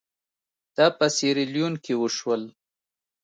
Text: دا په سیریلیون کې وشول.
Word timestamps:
دا 0.75 0.87
په 0.97 1.05
سیریلیون 1.15 1.73
کې 1.83 1.93
وشول. 2.01 2.41